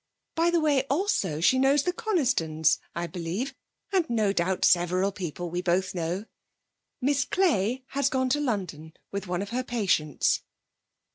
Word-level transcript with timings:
By 0.33 0.49
the 0.49 0.59
way, 0.59 0.83
also, 0.89 1.39
she 1.41 1.59
knows 1.59 1.83
the 1.83 1.93
Conistons, 1.93 2.79
I 2.95 3.05
believe, 3.05 3.53
and 3.93 4.09
no 4.09 4.33
doubt 4.33 4.65
several 4.65 5.11
people 5.11 5.51
we 5.51 5.61
both 5.61 5.93
know. 5.93 6.25
Miss 6.99 7.23
Clay 7.23 7.83
has 7.89 8.09
gone 8.09 8.29
to 8.29 8.41
London 8.41 8.93
with 9.11 9.27
one 9.27 9.43
of 9.43 9.49
her 9.51 9.63
patients.' 9.63 10.41